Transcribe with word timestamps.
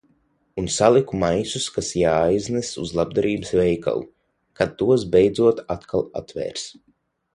Un 0.59 0.69
saliku 0.75 1.19
maisus 1.23 1.67
kas 1.75 1.89
jāaiznes 1.99 2.71
uz 2.85 2.93
labdarības 3.01 3.53
veikalu. 3.59 4.03
Kad 4.61 4.75
tos 4.81 5.07
beidzot 5.17 5.63
atkal 5.77 6.07
atvērs. 6.23 6.65